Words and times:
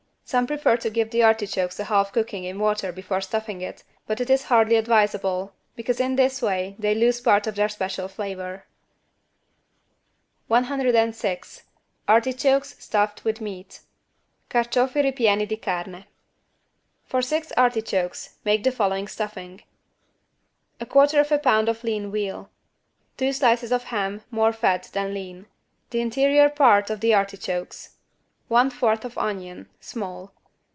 Some 0.23 0.47
prefer 0.47 0.77
to 0.77 0.89
give 0.89 1.11
the 1.11 1.23
artichokes 1.23 1.77
a 1.77 1.83
half 1.83 2.13
cooking 2.13 2.45
in 2.45 2.57
water 2.57 2.93
before 2.93 3.19
stuffing 3.19 3.59
it, 3.59 3.83
but 4.07 4.21
it 4.21 4.29
is 4.29 4.43
hardly 4.43 4.77
advisable, 4.77 5.51
because 5.75 5.99
in 5.99 6.15
this 6.15 6.41
way 6.41 6.77
they 6.79 6.95
lose 6.95 7.19
part 7.19 7.47
of 7.47 7.55
their 7.55 7.67
special 7.67 8.07
flavor. 8.07 8.63
106 10.47 11.63
ARTICHOKES 12.07 12.77
STUFFED 12.81 13.25
WITH 13.25 13.41
MEAT 13.41 13.81
(Carciofi 14.49 15.03
ripieni 15.03 15.45
di 15.45 15.57
carne) 15.57 16.05
For 17.03 17.21
six 17.21 17.51
artichokes, 17.57 18.35
make 18.45 18.63
the 18.63 18.71
following 18.71 19.09
stuffing: 19.09 19.63
1/4 20.79 21.25
lb. 21.41 21.83
lean 21.83 22.09
veal. 22.09 22.49
Two 23.17 23.33
slices 23.33 23.73
of 23.73 23.83
ham, 23.83 24.23
more 24.31 24.53
fat 24.53 24.83
than 24.93 25.13
lean. 25.13 25.47
The 25.89 25.99
interior 25.99 26.47
part 26.47 26.89
of 26.89 27.01
the 27.01 27.13
artichokes. 27.13 27.95
One 28.49 28.69
fourth 28.69 29.05
of 29.05 29.17
onion 29.17 29.69
(small). 29.79 30.33